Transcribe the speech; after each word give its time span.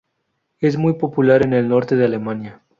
Es 0.57 0.77
muy 0.79 0.93
popular 0.93 1.45
en 1.45 1.53
el 1.53 1.69
norte 1.69 1.95
de 1.95 2.05
alemania. 2.05 2.63